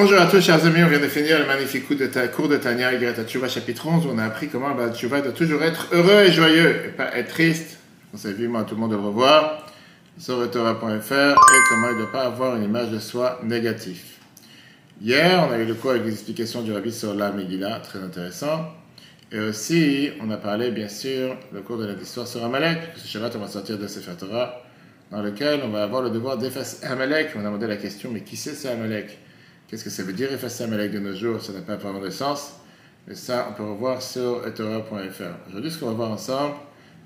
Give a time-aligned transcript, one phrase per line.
[0.00, 0.80] Bonjour à tous, chers amis.
[0.84, 4.10] On vient de finir le magnifique cours de, ta, Tania, Greta Tchouva, chapitre 11, où
[4.10, 7.30] on a appris comment bah, Tchouva doit toujours être heureux et joyeux, et pas être
[7.30, 7.80] triste.
[8.14, 9.66] On s'est vivement à tout le monde de revoir
[10.16, 14.00] sur Torah.fr, et comment il ne doit pas avoir une image de soi négative.
[15.02, 17.98] Hier, on a eu le cours avec les explications du Rabbi sur la Megillah, très
[17.98, 18.68] intéressant.
[19.32, 23.34] Et aussi, on a parlé, bien sûr, le cours de l'histoire sur Amalek, ce Shabbat,
[23.34, 24.62] on va sortir de Sefer Torah,
[25.10, 27.30] dans lequel on va avoir le devoir d'effacer Amalek.
[27.34, 29.18] On a demandé la question, mais qui c'est ce Amalek?
[29.68, 31.42] Qu'est-ce que ça veut dire effacer Amalek de nos jours?
[31.42, 32.54] Ça n'a pas vraiment de sens.
[33.06, 35.46] Et ça, on peut revoir sur etora.fr.
[35.46, 36.54] Aujourd'hui, ce qu'on va voir ensemble,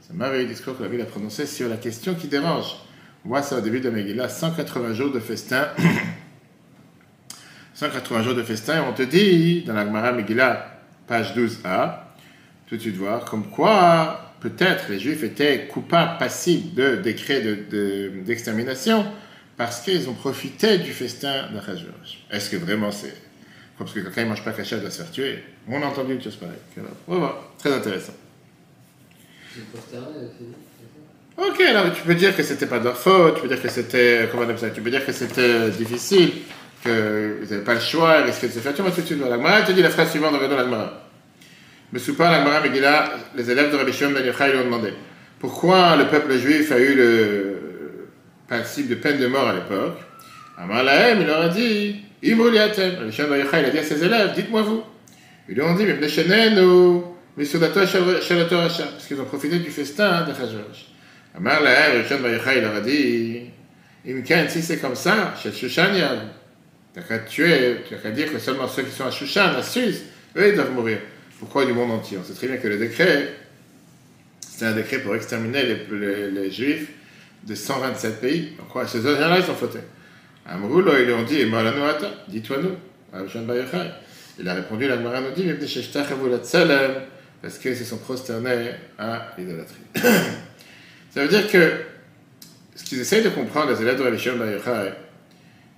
[0.01, 2.77] c'est un merveilleux discours que la ville a prononcé sur la question qui dérange.
[3.25, 5.71] Moi, c'est au début de Megillah, 180 jours de festin.
[7.75, 11.97] 180 jours de festin, et on te dit, dans la Gemara Megillah, page 12a,
[12.69, 17.43] tout de suite voir, comme quoi, peut-être les Juifs étaient coupables, passibles de décrets
[18.25, 19.09] d'extermination, de,
[19.57, 22.25] parce qu'ils ont profité du festin d'Achashverosh.
[22.31, 23.15] Est-ce que vraiment c'est.
[23.79, 25.45] Parce que quelqu'un ne mange pas cachet, il doit se faire tuer.
[25.69, 26.57] On a entendu une chose pareille.
[27.59, 28.15] Très intéressant.
[31.37, 33.69] Ok, alors tu peux dire que c'était pas de leur faute, tu peux dire que
[33.69, 34.29] c'était.
[34.31, 36.31] Comment on ça Tu peux dire que c'était difficile,
[36.83, 36.91] qu'ils
[37.51, 38.83] n'avaient pas le choix, ils risquaient de se faire tuer.
[38.83, 41.09] Moi, tout de suite, la Gemara te dit la phrase suivante dans la Gemara.
[41.93, 44.65] Mais sous pas la Gemara Megillah, les élèves de Rabbi Shimon Ben Yochai lui ont
[44.65, 44.93] demandé
[45.39, 47.52] pourquoi le peuple juif a eu le
[48.53, 49.99] principe de peine de mort à l'époque.
[50.59, 54.83] Amalahem, il leur a dit il a dit à ses élèves dites-moi vous.
[55.49, 57.03] Ils lui ont dit ou
[57.37, 57.51] parce
[59.09, 60.87] qu'ils ont profité du festin de Chajorosh.
[61.35, 63.41] Amar Lahem, Ben Yochai, il leur a dit
[64.07, 65.95] Imken, si c'est comme ça, chez Shushan,
[66.95, 69.63] T'as qu'à tuer, tu n'as qu'à dire que seulement ceux qui sont à Shushan, à
[69.63, 70.03] Suisse,
[70.37, 70.99] eux, ils doivent mourir.
[71.39, 72.19] Pourquoi du monde entier?
[72.21, 73.33] On sait très bien que le décret,
[74.41, 76.91] c'est un décret pour exterminer les, Juifs
[77.45, 78.53] de 127 pays.
[78.59, 79.79] Donc, ces gens-là, ils ont fauté.
[80.47, 81.45] Amroulo, ils lui ont dit,
[82.29, 82.77] dis-toi nous,
[84.39, 85.51] Il a répondu, la nous dit,
[87.43, 89.83] parce qu'ils se sont prosternés à l'idolâtrie.
[91.11, 91.73] Ça veut dire que
[92.75, 94.47] ce qu'ils essayent de comprendre, les élèves de Rabbi Shimon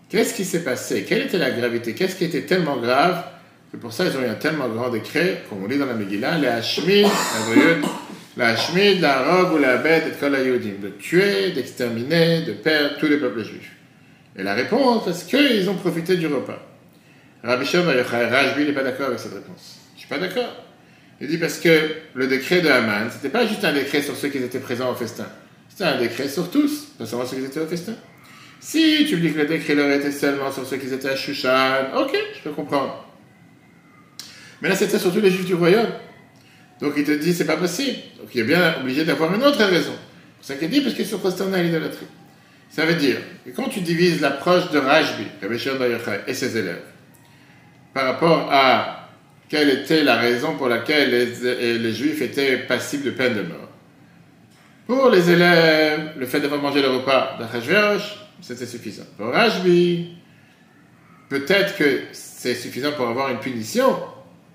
[0.08, 1.04] qu'est-ce qui s'est passé?
[1.08, 1.94] Quelle était la gravité?
[1.94, 3.24] Qu'est-ce qui était tellement grave?
[3.70, 5.94] C'est pour ça qu'ils ont eu un tellement grand décret, comme on lit dans la
[5.94, 7.88] Megillah, la Hashmid, la
[8.42, 13.44] Hashmid, la robe ou la bête, et de tuer, d'exterminer, de perdre tous les peuples
[13.44, 13.72] juifs.
[14.36, 16.60] Et la réponse, parce qu'ils ont profité du repas?
[17.44, 19.78] Rabbi Shimon Rajbi n'est pas d'accord avec cette réponse.
[19.90, 20.64] Je ne suis pas d'accord.
[21.20, 24.16] Il dit parce que le décret de Haman, ce n'était pas juste un décret sur
[24.16, 25.26] ceux qui étaient présents au festin.
[25.68, 27.94] C'était un décret sur tous, pas seulement ceux qui étaient au festin.
[28.60, 31.96] Si tu dis que le décret leur était seulement sur ceux qui étaient à Shushan,
[31.96, 33.04] ok, je peux comprendre.
[34.60, 35.88] Mais là, c'était surtout les juifs du royaume.
[36.80, 37.98] Donc il te dit, c'est pas possible.
[38.18, 39.94] Donc il est bien obligé d'avoir une autre raison.
[40.40, 42.06] C'est ça qu'il dit, parce qu'ils sont prosternés à l'idolâtrie.
[42.70, 45.26] Ça veut dire que quand tu divises l'approche de Rajbi,
[46.26, 46.82] et ses élèves,
[47.92, 49.10] par rapport à
[49.48, 53.68] quelle était la raison pour laquelle les, les juifs étaient passibles de peine de mort.
[54.86, 59.04] Pour les élèves, le fait d'avoir mangé le repas d'Achashverosh, c'était suffisant.
[59.16, 60.16] Pour Rajbi,
[61.28, 63.96] peut-être que c'est suffisant pour avoir une punition,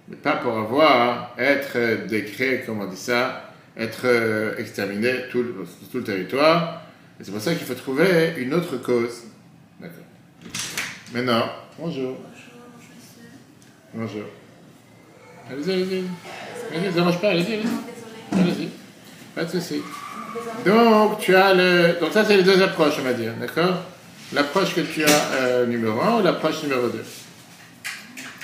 [0.10, 5.46] mais pas pour avoir, être décret, comment on dit ça, être euh, exterminé tout,
[5.92, 6.82] tout le territoire.
[7.20, 9.24] Et c'est pour ça qu'il faut trouver une autre cause.
[9.80, 10.04] D'accord.
[11.14, 11.46] Maintenant,
[11.78, 12.18] bonjour.
[13.94, 14.26] Bonjour.
[15.50, 16.04] Allez-y, allez-y.
[16.76, 18.40] Allez-y, ça ne pas, allez-y, allez-y.
[18.40, 18.70] Allez-y.
[19.36, 19.82] Pas de souci.
[20.66, 22.00] Donc, tu as le.
[22.00, 23.84] Donc, ça, c'est les deux approches, on va dire, d'accord?
[24.34, 27.04] L'approche que tu as euh, numéro 1 ou l'approche numéro 2.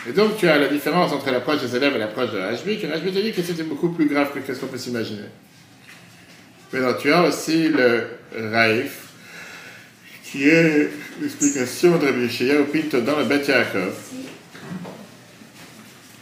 [0.08, 2.88] Et donc, tu as la différence entre l'approche des élèves et l'approche de HB, que
[2.88, 5.30] HB te dit que c'était beaucoup plus grave que ce qu'on peut s'imaginer.
[6.72, 8.08] Maintenant, tu as aussi le
[8.38, 9.08] Raif,
[10.24, 10.90] qui est
[11.22, 13.94] l'explication de Rabbi au Pinto dans le Bet Yaakov.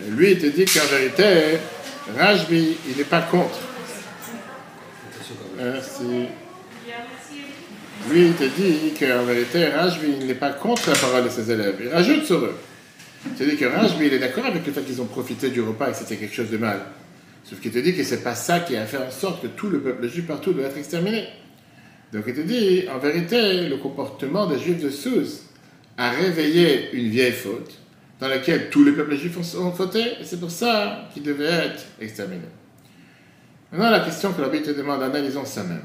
[0.09, 1.57] Lui, il te dit qu'en vérité,
[2.17, 3.59] Rajbi, il n'est pas contre.
[5.57, 6.27] Merci.
[8.09, 11.51] Lui, il te dit qu'en vérité, Rajbi, il n'est pas contre la parole de ses
[11.51, 11.75] élèves.
[11.81, 12.55] Il rajoute sur eux.
[13.35, 15.91] C'est-à-dire que Rajbi, il est d'accord avec le fait qu'ils ont profité du repas et
[15.91, 16.79] que c'était quelque chose de mal.
[17.43, 19.69] Sauf qu'il te dit que c'est pas ça qui a fait en sorte que tout
[19.69, 21.27] le peuple juif partout doit être exterminé.
[22.11, 25.45] Donc il te dit, en vérité, le comportement des juifs de Sousse
[25.97, 27.79] a réveillé une vieille faute
[28.19, 31.83] dans laquelle tous les peuples juifs ont fauté, et c'est pour ça qu'ils devaient être
[31.99, 32.41] exterminés.
[33.71, 35.81] Maintenant, la question que la te demande, analysons ça même.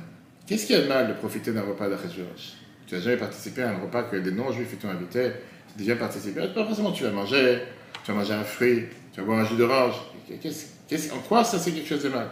[0.46, 2.52] Qu'est-ce a de mal de profiter d'un repas d'Achashverosh
[2.86, 5.30] Tu n'as jamais participé à un repas que des non-juifs t'ont invité
[5.78, 6.40] déjà participé.
[6.54, 7.60] Pas forcément tu vas manger,
[8.04, 9.94] tu vas manger un fruit, tu vas boire un jus d'orange.
[10.32, 12.28] en quoi ça c'est quelque chose de mal?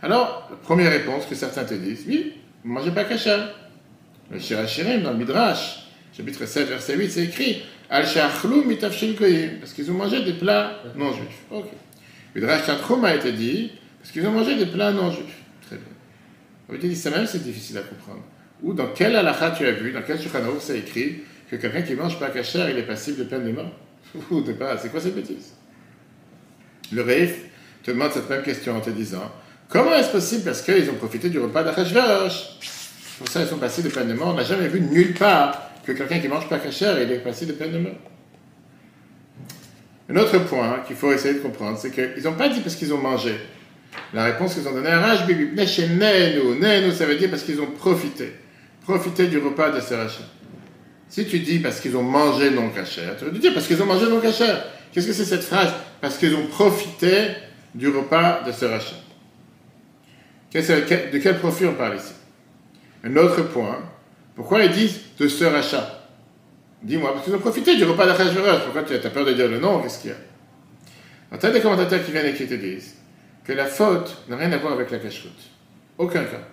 [0.00, 3.38] Alors, première réponse que certains te disent, oui, ne mangez pas kasher.
[4.30, 5.86] Le Shirachirim, dans le Midrash,
[6.16, 8.06] chapitre 7, verset 8, c'est écrit Al
[9.60, 11.42] parce qu'ils ont mangé des plats non juifs.
[11.50, 11.66] Ok.
[12.34, 15.42] Midrash Tantroum a été dit parce qu'ils ont mangé des plats non juifs.
[15.66, 15.84] Très bien.
[16.70, 18.22] On dit ça même, c'est difficile à comprendre.
[18.62, 21.22] Ou dans quel halakha tu as vu, dans quel Shulchan c'est écrit
[21.52, 23.70] que quelqu'un qui mange pas kasher, il est passible de peine de mort?
[24.30, 24.42] Ou
[24.80, 25.52] C'est quoi cette bêtise?
[26.90, 27.36] Le Reif
[27.82, 29.30] te demande cette même question en te disant
[29.68, 32.58] Comment est-ce possible Parce qu'ils ont profité du repas d'Achashverosh?
[33.18, 34.28] Pour ça, ils sont passés de peine de mort.
[34.28, 37.44] On n'a jamais vu nulle part que quelqu'un qui mange pas kasher, il est passé
[37.44, 37.92] de peine de mort.
[40.08, 42.94] Un autre point qu'il faut essayer de comprendre, c'est qu'ils n'ont pas dit parce qu'ils
[42.94, 43.34] ont mangé.
[44.14, 47.70] La réponse qu'ils ont donnée à Raj, Nenu, Nenu, ça veut dire parce qu'ils ont
[47.70, 48.32] profité.
[48.84, 50.22] Profité du repas de Seracha.
[51.12, 53.84] Si tu dis parce qu'ils ont mangé non cachère, tu veux dire parce qu'ils ont
[53.84, 54.64] mangé non cachère.
[54.90, 55.70] Qu'est-ce que c'est cette phrase?
[56.00, 57.32] Parce qu'ils ont profité
[57.74, 58.96] du repas de Seracha.
[60.54, 62.14] De quel profit on parle ici?
[63.04, 63.80] Un autre point,
[64.34, 66.08] pourquoi ils disent de ce rachat?
[66.82, 68.62] Dis-moi, parce qu'ils ont profité du repas d'Achashverosh.
[68.64, 69.82] Pourquoi tu as peur de dire le nom?
[69.82, 70.16] Qu'est-ce qu'il y a?
[71.30, 72.94] Alors, tu as des commentateurs qui viennent et qui te disent
[73.44, 75.26] que la faute n'a rien à voir avec la cache
[75.98, 76.48] Aucun cas.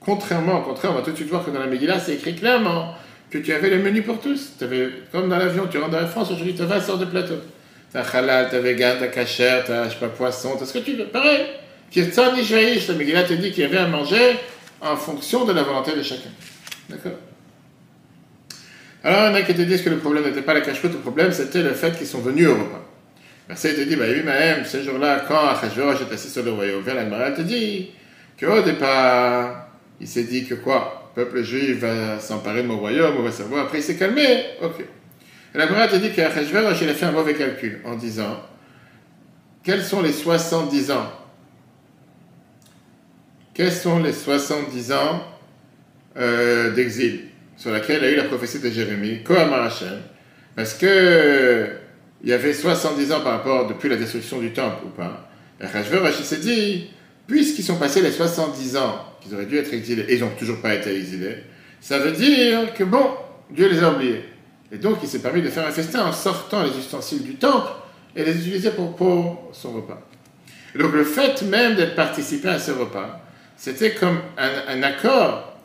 [0.00, 2.34] Contrairement, au contraire, on va tout de suite voir que dans la Megillah, c'est écrit
[2.34, 2.94] clairement
[3.30, 4.52] que tu avais le menu pour tous.
[4.60, 7.06] Avais, comme dans l'avion, tu rentres dans la France, aujourd'hui, tu as 20 sortes de
[7.06, 7.40] plateaux.
[7.90, 10.56] Tu as halal, tu as vegan, tu as kasher, tu as, je sais pas, poisson,
[10.56, 11.06] tu as ce que tu veux.
[11.06, 11.46] Pareil.
[11.90, 14.36] Kirtan la Megillah te dit qu'il y avait à manger
[14.80, 16.30] en fonction de la volonté de chacun.
[16.88, 17.12] D'accord?
[19.04, 20.82] Alors, il y en a qui te disent que le problème n'était pas la cache
[20.82, 22.84] le problème c'était le fait qu'ils sont venus au repas.
[23.48, 26.82] Verset te dit, bah oui, même, ce jour-là, quand Achashverosh est assis sur le royaume,
[26.84, 27.90] la te dit
[28.38, 29.68] qu'au départ,
[30.00, 31.05] il s'est dit que quoi?
[31.16, 33.64] Peuple juif va s'emparer de mon royaume, on va savoir.
[33.64, 34.44] Après, il s'est calmé.
[34.62, 34.84] Ok.
[35.54, 38.42] Et la te dit qu'Achashverosh, il a fait un mauvais calcul en disant
[39.64, 41.10] quels sont les 70 ans?
[43.54, 45.24] Quels sont les 70 ans
[46.18, 47.24] euh, d'exil
[47.56, 50.02] sur laquelle a eu la prophétie de Jérémie, Kohamar Hashem,
[50.54, 51.70] parce que
[52.22, 55.30] il y avait 70 ans par rapport depuis la destruction du temple ou pas.
[55.60, 56.90] Et Rachverosh s'est dit,
[57.26, 60.60] puisqu'ils sont passés les 70 ans qu'ils auraient dû être exilés et ils n'ont toujours
[60.60, 61.36] pas été exilés,
[61.80, 63.10] ça veut dire que bon,
[63.50, 64.24] Dieu les a oubliés.
[64.72, 67.70] Et donc il s'est permis de faire un festin en sortant les ustensiles du temple
[68.14, 70.00] et les utiliser pour, son repas.
[70.74, 73.20] Et donc le fait même d'être participé à ce repas,
[73.56, 75.56] c'était comme un, un accord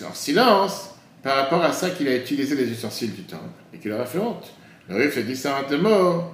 [0.00, 3.42] en silence par rapport à ça qu'il a utilisé les ustensiles du temple
[3.72, 4.52] et qu'il leur a fait honte.
[4.88, 6.24] Le Rif dit ça de mots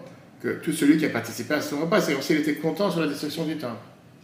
[0.43, 3.01] que tout celui qui a participé à son repas, c'est comme s'il était content sur
[3.01, 3.75] la destruction du temple.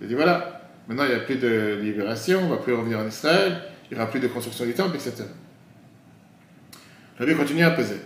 [0.01, 2.99] Il dit voilà, maintenant il n'y a plus de libération, on ne va plus revenir
[2.99, 5.25] en Israël, il n'y aura plus de construction du temple, etc.
[7.19, 8.01] Le continue à peser.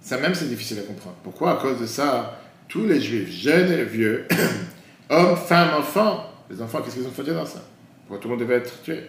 [0.00, 1.16] Ça même c'est difficile à comprendre.
[1.22, 1.52] Pourquoi?
[1.52, 4.26] À cause de ça, tous les juifs, jeunes et vieux,
[5.10, 7.60] hommes, femmes, enfants, les enfants, qu'est-ce qu'ils ont fait dans ça?
[8.06, 9.02] Pourquoi tout le monde devait être tué?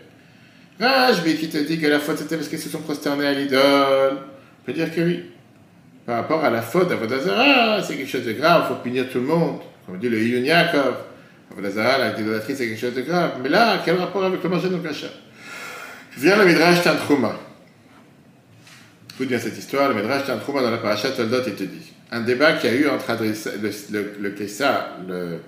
[0.79, 4.17] Rajbi qui te dit que la faute c'était parce qu'ils se sont prosternés à l'idole,
[4.61, 5.25] on peut dire que oui.
[6.05, 9.19] Par rapport à la faute d'Avodazara, c'est quelque chose de grave, il faut punir tout
[9.19, 9.59] le monde.
[9.85, 10.95] Comme dit le Yun Yaakov,
[11.51, 13.39] Avodazara, l'idolâtrie, c'est quelque chose de grave.
[13.41, 15.07] Mais là, quel rapport avec le manger de Kasha
[16.17, 17.39] Viens le Midrash Tantrouma.
[19.13, 22.21] Écoute bien cette histoire, le Midrash Tantrouma dans la paracha Toldot, il te dit un
[22.21, 24.11] débat qu'il y a eu entre le,
[25.07, 25.39] le,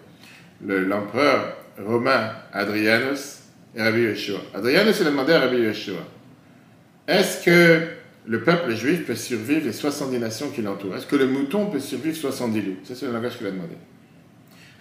[0.65, 3.39] le l'empereur romain Adrianus
[3.75, 4.39] et Rabbi Yeshua.
[4.53, 6.05] Adrianus a demandé à Rabbi Yeshua
[7.07, 7.87] Est-ce que
[8.25, 10.95] le peuple juif peut survivre les 70 nations qui l'entourent?
[10.95, 12.77] Est-ce que le mouton peut survivre 70 loups?
[12.83, 13.75] Ça, c'est le langage qu'il a demandé.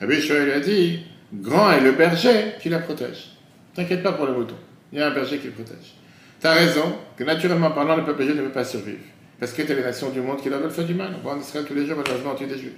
[0.01, 3.31] Rabbi Yeshua lui a dit Grand est le berger qui la protège.
[3.75, 4.55] T'inquiète pas pour le mouton.
[4.93, 5.95] Il y a un berger qui le protège.
[6.41, 8.99] Tu as raison que naturellement parlant, le peuple juif ne peut pas survivre.
[9.41, 11.13] Parce que tu les nations du monde qui leur veulent faire du mal.
[11.19, 12.73] On voit en Israël tous les jours, malheureusement, tuer des juifs.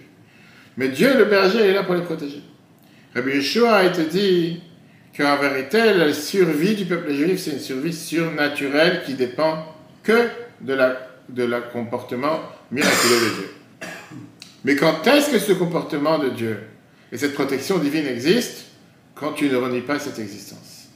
[0.76, 2.42] Mais Dieu, le berger, est là pour les protéger.
[3.14, 4.62] Rabbi Yeshua a été dit
[5.16, 9.64] qu'en vérité, la survie du peuple juif, c'est une survie surnaturelle qui dépend
[10.02, 10.28] que
[10.60, 10.96] de la,
[11.28, 13.50] de la comportement miraculeux de Dieu.
[14.64, 16.58] Mais quand est-ce que ce comportement de Dieu
[17.14, 18.62] et cette protection divine existent
[19.14, 20.88] Quand tu ne renies pas cette existence.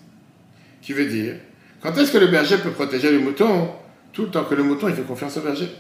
[0.83, 1.37] Qui veut dire,
[1.81, 3.71] quand est-ce que le berger peut protéger le mouton?
[4.13, 5.71] Tout le temps que le mouton, il fait confiance au berger.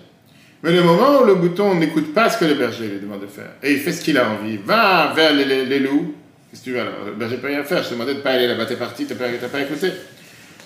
[0.63, 3.27] Mais le moment où le mouton n'écoute pas ce que le berger lui demande de
[3.27, 6.15] faire, et il fait ce qu'il a envie, va vers les loups,
[6.51, 7.83] Qu'est-ce que tu veux ben, J'ai pas rien faire.
[7.83, 8.65] Je te demandais de pas aller là-bas.
[8.65, 9.93] T'es parti, t'as pas, pas écouté.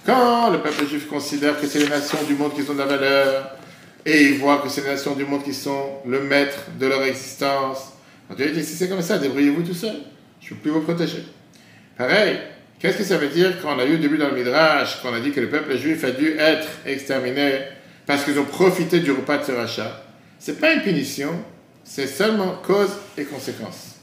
[0.06, 2.86] Quand le peuple juif considère que c'est les nations du monde qui ont de la
[2.86, 3.56] valeur,
[4.04, 7.02] et il voit que c'est les nations du monde qui sont le maître de leur
[7.02, 7.92] existence,
[8.32, 9.96] quand tu dis si c'est comme ça, débrouillez-vous tout seul.
[10.40, 11.24] Je ne peux plus vous protéger.
[11.98, 12.38] Pareil,
[12.78, 15.12] qu'est-ce que ça veut dire quand on a eu au début dans le Midrash, qu'on
[15.12, 17.58] a dit que le peuple juif a dû être exterminé
[18.06, 20.02] parce qu'ils ont profité du repas de ce rachat?
[20.38, 21.30] C'est pas une punition,
[21.84, 23.96] c'est seulement cause et conséquence.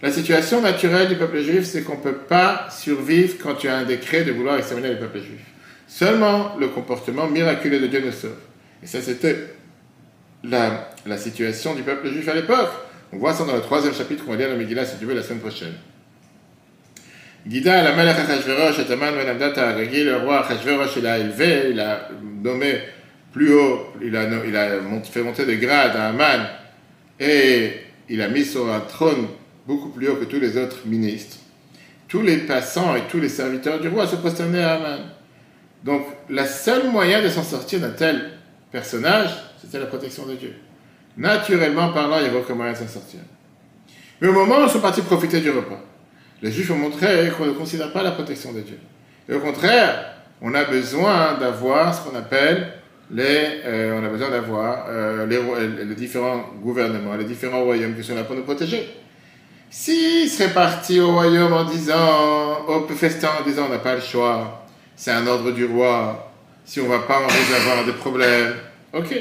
[0.00, 3.76] La situation naturelle du peuple juif, c'est qu'on ne peut pas survivre quand tu as
[3.76, 5.40] un décret de vouloir exterminer le peuple juif.
[5.86, 8.36] Seulement le comportement miraculeux de Dieu nous sauve.
[8.82, 9.54] Et ça, c'était
[10.42, 12.70] la situation du peuple juif à l'époque.
[13.12, 15.14] On voit ça dans le troisième chapitre qu'on va lire le Megillah, si tu veux,
[15.14, 15.74] la semaine prochaine.
[17.46, 22.10] Guida la Melech Achashverosh et Aman Menamdata le roi Achashverosh, il a élevé, il a
[22.42, 22.80] nommé
[23.32, 24.70] plus haut, il a, il a
[25.04, 26.46] fait monter de grade à Aman,
[27.18, 27.72] et
[28.08, 29.28] il a mis sur un trône
[29.66, 31.38] beaucoup plus haut que tous les autres ministres.
[32.08, 35.00] Tous les passants et tous les serviteurs du roi se prosternaient à Aman.
[35.84, 38.30] Donc, le seul moyen de s'en sortir d'un tel
[38.70, 40.54] personnage, c'était la protection de Dieu.
[41.18, 43.20] Naturellement parlant, il de s'en sortir.
[44.20, 45.80] Mais au moment où ils sont partis profiter du repas,
[46.40, 48.78] les Juifs ont montré qu'on ne considère pas la protection de Dieu.
[49.28, 52.72] Et au contraire, on a besoin d'avoir ce qu'on appelle
[53.10, 58.14] les, euh, on a besoin d'avoir euh, les, différents gouvernements, les différents royaumes qui sont
[58.14, 58.88] là pour nous protéger.
[59.70, 64.00] S'ils seraient partis au royaume en disant, au festin en disant on n'a pas le
[64.00, 66.32] choix, c'est un ordre du roi,
[66.64, 68.54] si on ne va pas, on risque d'avoir des problèmes.
[68.92, 69.14] Ok.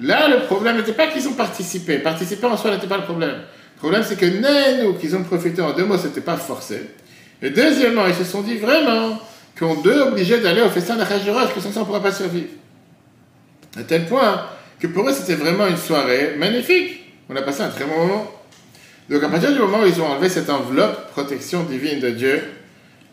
[0.00, 1.98] Là, le problème n'était pas qu'ils ont participé.
[1.98, 3.36] Participer en soi n'était pas le problème.
[3.76, 6.90] Le problème, c'est que nous, qu'ils ont profité en deux mots, ce n'était pas forcé.
[7.40, 9.18] Et deuxièmement, ils se sont dit vraiment
[9.58, 12.48] qu'on doit obliger d'aller au festin d'Achashverosh, que sans ça, on ne pourra pas survivre.
[13.76, 14.46] À tel point
[14.78, 17.00] que pour eux, c'était vraiment une soirée magnifique.
[17.28, 18.30] On a passé un très bon moment.
[19.08, 22.42] Donc, à partir du moment où ils ont enlevé cette enveloppe protection divine de Dieu,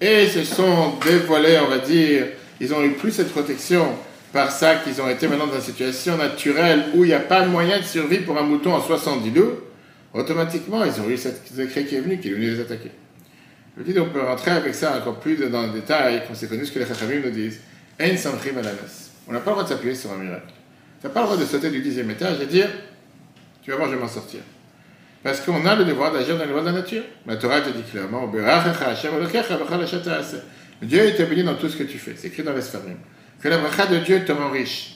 [0.01, 2.27] et se sont dévoilés, on va dire,
[2.62, 3.86] ils ont eu plus cette protection
[4.31, 7.45] par ça qu'ils ont été maintenant dans une situation naturelle où il n'y a pas
[7.45, 9.59] moyen de survie pour un mouton en 70 loups,
[10.13, 12.91] automatiquement, ils ont eu cette décret qui est venu, qui est venu les attaquer.
[13.77, 16.65] Je dis, on peut rentrer avec ça encore plus dans le détail, qu'on s'est connu
[16.65, 17.59] ce que les Chachamim nous disent.
[18.00, 18.03] On
[19.33, 20.53] n'a pas le droit de s'appuyer sur un miracle.
[21.00, 22.67] Tu n'as pas le droit de sauter du dixième étage et dire,
[23.62, 24.41] tu vas voir, je vais m'en sortir.
[25.24, 27.03] Parce qu'on a le devoir d'agir dans les lois de la nature.
[27.25, 28.31] La Torah te dit clairement,
[30.81, 32.13] Dieu est béni dans tout ce que tu fais.
[32.15, 32.98] C'est écrit dans les Sfarim
[33.41, 34.96] que la bracha de Dieu te rend riche.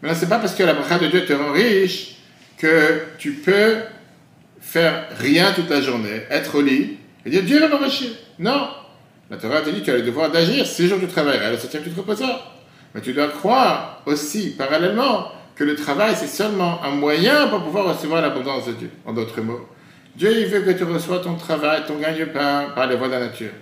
[0.00, 2.16] Maintenant, c'est pas parce que la bracha de Dieu te rend riche
[2.58, 3.76] que tu peux
[4.60, 6.96] faire rien toute la journée, être au lit
[7.26, 8.10] et dire Dieu va m'enrichir.
[8.38, 8.68] Non.
[9.30, 10.66] La Torah te dit que tu as le devoir d'agir.
[10.66, 12.40] Six jours tu travailleras, le septième tu te reposeras.
[12.94, 17.86] Mais tu dois croire aussi, parallèlement, que le travail c'est seulement un moyen pour pouvoir
[17.96, 18.90] recevoir l'abondance de Dieu.
[19.06, 19.66] En d'autres mots,
[20.14, 23.20] Dieu il veut que tu reçois ton travail, ton gagne-pain par les voies de la
[23.20, 23.52] nature.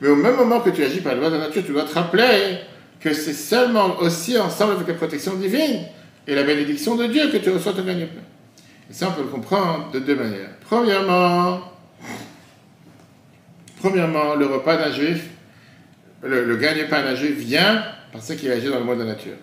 [0.00, 1.84] Mais au même moment que tu agis par les voies de la nature, tu dois
[1.84, 2.58] te rappeler
[3.00, 5.86] que c'est seulement aussi ensemble avec la protection divine
[6.26, 8.20] et la bénédiction de Dieu que tu reçois ton gagne-pain.
[8.90, 10.50] Et ça, on peut le comprendre de deux manières.
[10.60, 11.60] Premièrement,
[13.78, 15.28] premièrement le repas d'un juif,
[16.22, 19.36] le, le gagne-pain d'un juif vient parce qu'il agit dans le monde de la nature.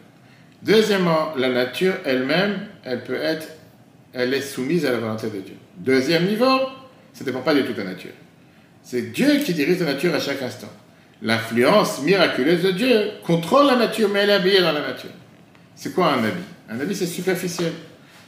[0.62, 3.48] Deuxièmement, la nature elle-même, elle peut être,
[4.14, 5.56] elle est soumise à la volonté de Dieu.
[5.78, 6.60] Deuxième niveau,
[7.14, 8.12] ça ne dépend pas du tout de la nature.
[8.84, 10.72] C'est Dieu qui dirige la nature à chaque instant
[11.22, 15.10] l'influence miraculeuse de Dieu contrôle la nature, mais elle est habillée dans la nature.
[15.76, 16.44] C'est quoi un habit?
[16.70, 17.74] Un habit, c'est superficiel.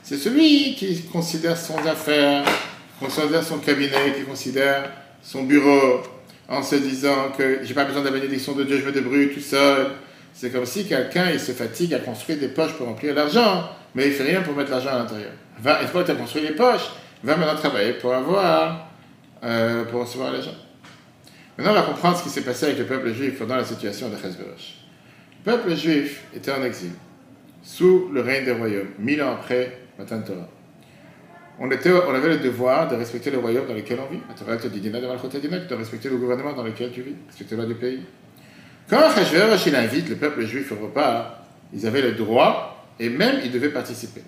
[0.03, 4.89] C'est celui qui considère son affaire, qui considère son cabinet, qui considère
[5.21, 6.01] son bureau
[6.47, 9.31] en se disant que j'ai pas besoin de la bénédiction de Dieu, je me débrouille
[9.31, 9.91] tout seul.
[10.33, 14.07] C'est comme si quelqu'un il se fatigue à construire des poches pour remplir l'argent, mais
[14.07, 15.31] il fait rien pour mettre l'argent à l'intérieur.
[15.59, 16.89] Va, une fois que tu as construit les poches,
[17.23, 18.87] va maintenant travailler pour avoir,
[19.43, 20.55] euh, pour recevoir l'argent.
[21.59, 24.07] Maintenant, on va comprendre ce qui s'est passé avec le peuple juif pendant la situation
[24.07, 24.77] de Chesberosh.
[25.45, 26.91] Le peuple juif était en exil,
[27.61, 30.47] sous le règne des royaumes, mille ans après Matan Torah.
[31.59, 34.21] On, avait le devoir de respecter le royaume dans lequel on vit.
[34.29, 37.73] La Torah te dit, de respecter le gouvernement dans lequel tu vis, respecter la loi
[37.73, 37.99] du pays.
[38.89, 43.41] Quand Chesberosh il invite le peuple juif au repas, ils avaient le droit et même
[43.43, 44.21] ils devaient participer.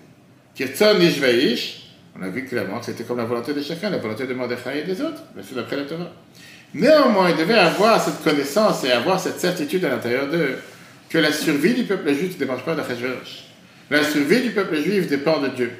[0.54, 4.26] Kirtzon Ishvaish, on a vu clairement que c'était comme la volonté de chacun, la volonté
[4.26, 6.10] de Mordechai et des autres, mais c'est d'après la Torah.
[6.74, 10.58] Néanmoins, ils devaient avoir cette connaissance et avoir cette certitude à l'intérieur d'eux
[11.08, 13.44] que la survie du peuple juif ne dépend pas d'Achashverosh.
[13.90, 15.72] La survie du peuple juif dépend de Dieu.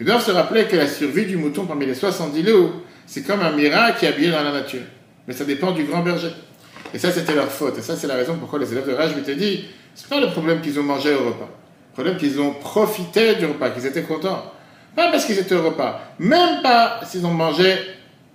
[0.00, 2.72] Ils doivent se rappeler que la survie du mouton parmi les 70 loups,
[3.04, 4.82] c'est comme un miracle qui est habillé dans la nature.
[5.26, 6.30] Mais ça dépend du grand berger.
[6.94, 7.76] Et ça, c'était leur faute.
[7.78, 9.64] Et ça, c'est la raison pourquoi les élèves de Raj m'étaient dit
[9.98, 11.48] c'est pas le problème qu'ils ont mangé au repas.
[11.88, 14.52] Le problème qu'ils ont profité du repas, qu'ils étaient contents.
[14.94, 16.00] Pas parce qu'ils étaient au repas.
[16.20, 17.74] Même pas s'ils ont mangé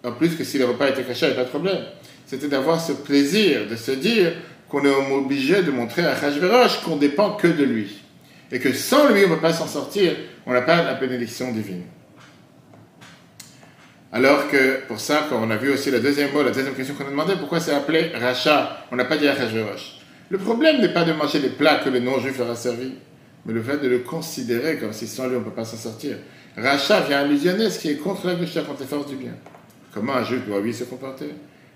[0.03, 1.83] en plus que si le repas était caché, il n'y avait pas de problème.
[2.25, 4.33] C'était d'avoir ce plaisir, de se dire
[4.67, 8.01] qu'on est obligé de montrer à Hachverosh qu'on dépend que de lui.
[8.51, 10.13] Et que sans lui, on ne peut pas s'en sortir,
[10.45, 11.83] on n'a pas la bénédiction divine.
[14.11, 16.93] Alors que, pour ça, quand on a vu aussi la deuxième mot, la deuxième question
[16.93, 19.99] qu'on a demandé, pourquoi c'est appelé rachat On n'a pas dit Achashverosh.
[20.29, 22.93] Le problème n'est pas de manger les plats que le non-juif leur a servi,
[23.45, 25.77] mais le fait de le considérer comme si sans lui on ne peut pas s'en
[25.77, 26.17] sortir.
[26.55, 29.33] Rachat vient allusionner ce qui est contre la gauche, contre les forces du bien.
[29.93, 31.29] Comment un juif doit, lui, se comporter?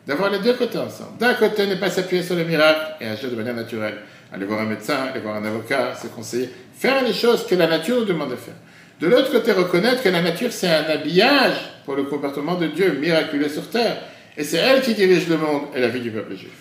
[0.06, 1.18] D'avoir les deux côtés ensemble.
[1.20, 3.98] D'un côté, ne pas s'appuyer sur le miracle et agir de manière naturelle.
[4.34, 7.68] aller voir un médecin, aller voir un avocat, se conseiller, faire les choses que la
[7.68, 8.56] nature nous demande de faire.
[9.00, 11.56] De l'autre côté, reconnaître que la nature, c'est un habillage
[11.86, 13.98] pour le comportement de Dieu miraculeux sur terre.
[14.36, 16.52] Et c'est elle qui dirige le monde et la vie du peuple juif.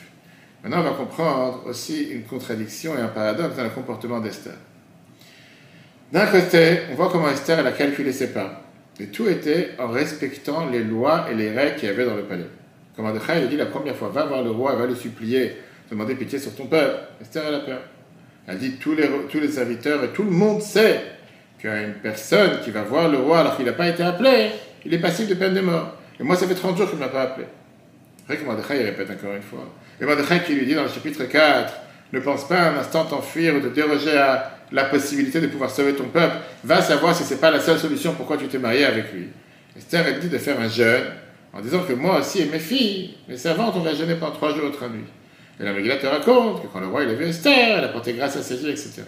[0.62, 4.54] Maintenant, on va comprendre aussi une contradiction et un paradoxe dans le comportement d'Esther.
[6.12, 8.65] D'un côté, on voit comment Esther a calculé ses pas.
[8.98, 12.22] Et tout était en respectant les lois et les règles qu'il y avait dans le
[12.22, 12.46] palais.
[12.96, 15.56] Comme Adécha, il dit la première fois, va voir le roi, va le supplier,
[15.90, 16.96] demander pitié sur ton peuple.
[17.20, 17.80] Esther, elle a peur.
[18.46, 21.00] Elle dit, tous les, serviteurs et tout le monde sait
[21.60, 24.02] qu'il y a une personne qui va voir le roi alors qu'il n'a pas été
[24.02, 24.50] appelé,
[24.84, 25.96] il est passif de peine de mort.
[26.18, 27.46] Et moi, ça fait 30 jours qu'il ne m'a pas appelé.
[28.28, 29.66] Après, il répète encore une fois.
[30.00, 31.72] Et Mordechai qui lui dit dans le chapitre 4,
[32.12, 35.94] ne pense pas un instant t'enfuir ou de déroger à la possibilité de pouvoir sauver
[35.94, 36.36] ton peuple.
[36.64, 39.28] Va savoir si ce n'est pas la seule solution pourquoi tu t'es marié avec lui.
[39.76, 41.04] Esther, elle dit de faire un jeûne
[41.52, 44.54] en disant que moi aussi et mes filles, mes servantes, on va jeûner pendant trois
[44.54, 45.04] jours et trois nuits.
[45.58, 47.88] Et la Megillah te raconte que quand le roi il a vu Esther, elle a
[47.88, 49.02] porté grâce à ses yeux, etc.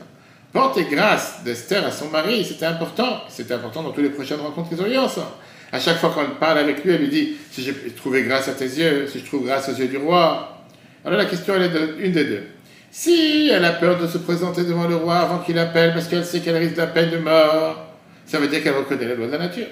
[0.53, 3.21] Porter grâce d'Esther à son mari, c'était important.
[3.29, 5.27] C'était important dans toutes les prochaines rencontres qu'ils ont eues ensemble.
[5.71, 8.53] À chaque fois qu'on parle avec lui, elle lui dit Si j'ai trouvé grâce à
[8.53, 10.65] tes yeux, si je trouve grâce aux yeux du roi.
[11.05, 12.43] Alors la question, elle est une des deux.
[12.91, 16.25] Si elle a peur de se présenter devant le roi avant qu'il appelle parce qu'elle
[16.25, 17.87] sait qu'elle risque la peine de mort,
[18.27, 19.67] ça veut dire qu'elle reconnaît les lois de la nature.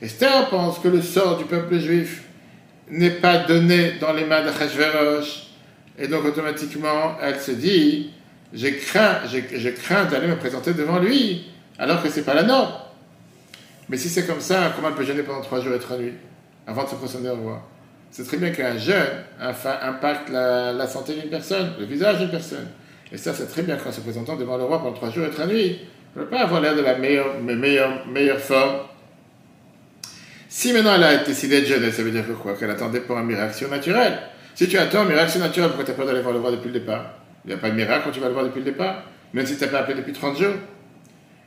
[0.00, 2.24] Esther pense que le sort du peuple juif
[2.90, 5.48] n'est pas donné dans les mains de Hachverosh,
[5.98, 8.10] et donc automatiquement elle se dit
[8.52, 9.20] j'ai craint
[10.10, 11.46] d'aller me présenter devant lui,
[11.78, 12.72] alors que ce n'est pas la norme.
[13.88, 16.14] Mais si c'est comme ça, comment elle peut gêner pendant trois jours et trois nuits
[16.66, 17.68] avant de se présenter au roi?
[18.10, 22.66] C'est très bien qu'un jeûne impacte la, santé d'une personne, le visage d'une personne.
[23.12, 25.30] Et ça, c'est très bien qu'en se présentant devant le roi pendant trois jours et
[25.30, 25.78] trois nuits,
[26.16, 28.80] ne peut pas avoir l'air de la meilleure, meilleure, meilleure forme.
[30.48, 32.54] Si maintenant elle a décidé de jeûner, ça veut dire quoi?
[32.54, 34.18] Qu'elle attendait pour un miracle naturel.
[34.54, 36.68] Si tu attends un miracle naturel, pourquoi tu as peur d'aller voir le roi depuis
[36.68, 37.10] le départ?
[37.44, 39.02] Il n'y a pas de miracle quand tu vas le voir depuis le départ,
[39.34, 40.54] même si tu n'as pas appelé depuis 30 jours.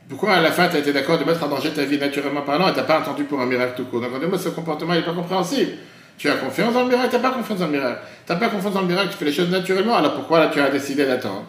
[0.08, 2.42] Pourquoi à la fin tu as été d'accord de mettre en danger ta vie naturellement
[2.42, 4.00] parlant et tu n'as pas attendu pour un miracle tout court?
[4.00, 5.72] Donc mots, ce comportement n'est pas compréhensible.
[6.20, 8.00] Tu as confiance dans le miracle, tu n'as pas confiance dans le miracle.
[8.26, 10.50] Tu n'as pas confiance dans le miracle, tu fais les choses naturellement, alors pourquoi là
[10.52, 11.46] tu as décidé d'attendre?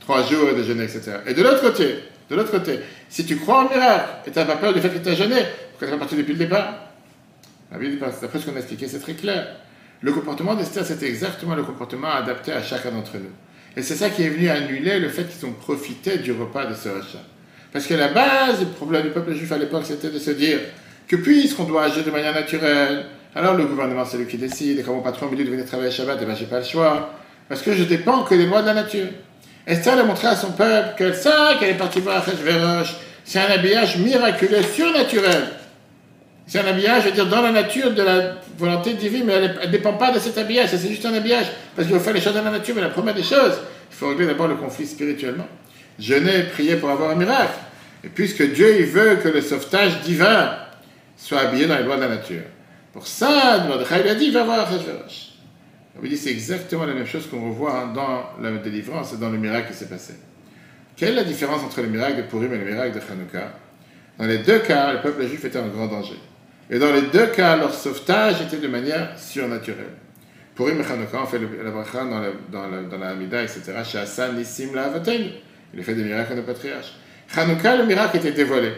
[0.00, 1.12] Trois jours et de jeûner, etc.
[1.26, 1.94] Et de l'autre côté,
[2.28, 4.90] de l'autre côté, si tu crois au miracle et tu n'as pas peur du fait
[4.90, 5.36] que tu as jeûné,
[5.70, 6.74] pourquoi tu es parti depuis le départ?
[7.70, 9.46] D'après ce qu'on a expliqué, c'est très clair.
[10.02, 13.32] Le comportement d'Esther, c'était exactement le comportement adapté à chacun d'entre nous.
[13.78, 16.74] Et c'est ça qui est venu annuler le fait qu'ils ont profité du repas de
[16.74, 17.24] ce rachat.
[17.72, 20.58] Parce que la base du problème du peuple juif à l'époque, c'était de se dire
[21.08, 24.82] que puisqu'on doit agir de manière naturelle, alors le gouvernement c'est lui qui décide, et
[24.82, 27.10] quand mon patron me dit de venir travailler Shabbat, eh ben j'ai pas le choix,
[27.48, 29.08] parce que je dépends que des lois de la nature.
[29.66, 32.96] Esther a montré à son peuple qu'elle sait qu'elle est partie voir Achashverosh.
[33.24, 35.44] C'est un habillage miraculeux, surnaturel.
[36.46, 39.60] C'est un habillage, je veux dire, dans la nature de la volonté divine, mais elle
[39.66, 41.46] ne dépend pas de cet habillage, c'est juste un habillage.
[41.76, 43.54] Parce qu'il faut faire les choses dans la nature, mais la première des choses,
[43.90, 45.46] il faut régler d'abord le conflit spirituellement.
[45.98, 47.54] Jeûner prier pour avoir un miracle.
[48.04, 50.56] Et puisque Dieu il veut que le sauvetage divin
[51.16, 52.42] soit habillé dans les lois de la nature.
[52.92, 55.32] Pour ça, Mordechai a dit, va voir Hachverosh.
[55.98, 59.38] On dit c'est exactement la même chose qu'on revoit dans la délivrance et dans le
[59.38, 60.14] miracle qui s'est passé.
[60.96, 63.52] Quelle est la différence entre le miracle de Purim et le miracle de Hanouka?
[64.18, 66.18] Dans les deux cas, le peuple juif était en grand danger.
[66.70, 69.94] Et dans les deux cas, leur sauvetage était de manière surnaturelle.
[70.54, 73.72] Purim et Hanouka, on fait la bracha dans la, dans dans la Hamida, etc.
[73.84, 74.90] Chez Hassan, Nissim, la
[75.74, 76.94] Il fait des miracles à nos patriarches.
[77.34, 78.72] Hanouka, le miracle était dévoilé.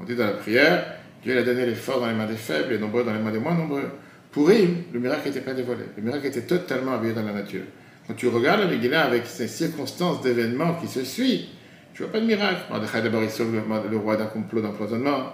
[0.00, 0.95] On dit dans la prière,
[1.26, 3.32] Dieu a donné les forts dans les mains des faibles, les nombreux dans les mains
[3.32, 3.90] des moins nombreux.
[4.30, 5.82] Pour lui, le miracle n'était pas dévoilé.
[5.96, 7.64] Le miracle était totalement habillé dans la nature.
[8.06, 11.46] Quand tu regardes le Megillah avec ces circonstances d'événements qui se suivent,
[11.94, 12.60] tu vois pas de miracle.
[13.02, 15.32] d'abord, il sauve le, roi d'un complot d'empoisonnement.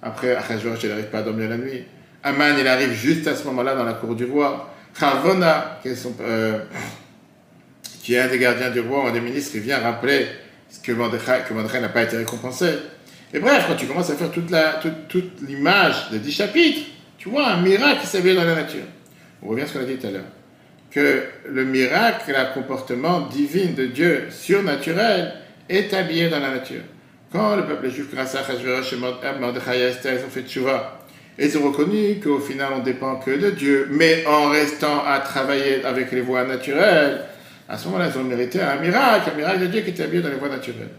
[0.00, 1.84] Après, Achashverosh, il n'arrive pas à dormir la nuit.
[2.22, 4.70] Aman, il arrive juste à ce moment-là dans la cour du roi.
[4.98, 6.58] Est, euh,
[8.02, 10.26] qui est un des gardiens du roi, un des ministres, il vient rappeler
[10.82, 11.42] que Mordechai,
[11.82, 12.78] n'a pas été récompensé.
[13.34, 16.82] Et bref, quand tu commences à faire toute, l'image des dix chapitres,
[17.18, 18.84] tu vois un miracle qui s'habille dans la nature.
[19.42, 20.22] On revient à ce qu'on a dit tout à l'heure.
[20.92, 25.32] Que le miracle, le comportement divin de Dieu, surnaturel,
[25.68, 26.82] est habillé dans la nature.
[27.32, 31.00] Quand le peuple juif, grâce à Hachverosh et Mordechai et Esther, ils ont fait tchouva,
[31.36, 35.84] ils ont reconnu qu'au final, on dépend que de Dieu, mais en restant à travailler
[35.84, 37.24] avec les voies naturelles,
[37.68, 40.22] à ce moment-là, ils ont mérité un miracle, un miracle de Dieu qui était habillé
[40.22, 40.90] dans les voies naturelles.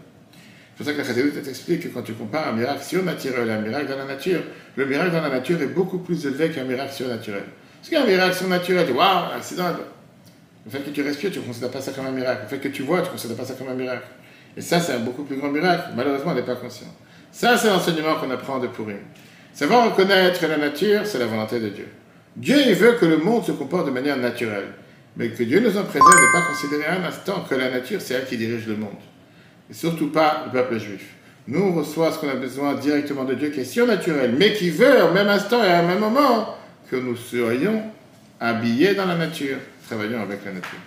[0.76, 3.54] C'est pour ça que la Chassidut t'explique que quand tu compares un miracle surnaturel à
[3.54, 4.42] un miracle dans la nature,
[4.76, 7.44] le miracle dans la nature est beaucoup plus élevé qu'un miracle surnaturel.
[7.80, 9.74] Parce qu'un miracle surnaturel, tu waouh, accident.
[10.66, 12.42] Le fait que tu respires, tu ne considères pas ça comme un miracle.
[12.42, 14.06] Le fait que tu vois, tu ne considères pas ça comme un miracle.
[14.54, 15.92] Et ça, c'est un beaucoup plus grand miracle.
[15.96, 16.94] Malheureusement, on n'est pas conscient.
[17.32, 18.98] Ça, c'est l'enseignement qu'on apprend de Purim.
[19.54, 21.88] Savoir reconnaître la nature, c'est la volonté de Dieu.
[22.36, 24.74] Dieu, il veut que le monde se comporte de manière naturelle.
[25.16, 28.00] mais que Dieu nous en préserve de ne pas considérer un instant que la nature,
[28.02, 28.90] c'est elle qui dirige le monde.
[29.70, 31.02] Et surtout pas le peuple juif.
[31.48, 34.70] Nous, on reçoit ce qu'on a besoin directement de Dieu qui est surnaturel, mais qui
[34.70, 36.56] veut au même instant et à même moment
[36.90, 37.82] que nous soyons
[38.40, 40.78] habillés dans la nature, travaillons avec la nature.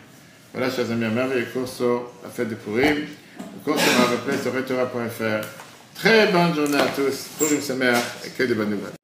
[0.54, 2.98] Voilà, chers amis, un merveilleux cours sur la fête de Purim.
[3.40, 5.48] Le cours sur ma replay sur retora.fr.
[5.96, 8.99] Très bonne journée à tous, pour une semaine et que de bonnes nouvelles.